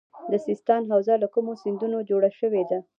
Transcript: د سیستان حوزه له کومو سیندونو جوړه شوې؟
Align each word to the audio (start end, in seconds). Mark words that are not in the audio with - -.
د 0.31 0.33
سیستان 0.47 0.81
حوزه 0.91 1.15
له 1.23 1.27
کومو 1.33 1.51
سیندونو 1.63 1.97
جوړه 2.09 2.29
شوې؟ 2.39 2.63